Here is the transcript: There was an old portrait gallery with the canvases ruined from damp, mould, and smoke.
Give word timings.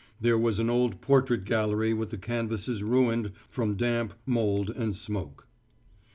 There 0.19 0.35
was 0.35 0.57
an 0.57 0.67
old 0.67 0.99
portrait 0.99 1.45
gallery 1.45 1.93
with 1.93 2.09
the 2.09 2.17
canvases 2.17 2.81
ruined 2.81 3.33
from 3.47 3.75
damp, 3.75 4.15
mould, 4.25 4.71
and 4.71 4.95
smoke. 4.95 5.47